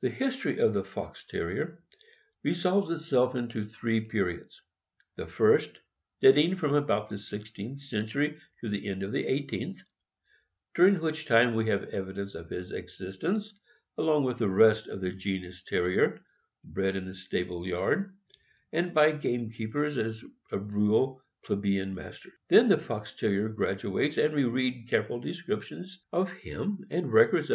[0.00, 1.82] The history of the Fox Terrier
[2.42, 4.62] resolves itself into three periods;
[5.16, 5.78] the first
[6.22, 9.82] dating from about the sixteenth century to the end of the eighteenth,
[10.74, 13.60] during which time we have evidence of his existence,
[13.98, 16.22] along with the rest of the genus Terrier
[16.64, 18.16] bred in the stable yard
[18.72, 22.32] and by gamekeepers, as a rule among plebeian masters.
[22.48, 26.90] Then the Fox Terrier grad uates, and we read careful descriptions of him and records
[26.90, 27.44] THE SMOOTH COATED FOX TERRIER.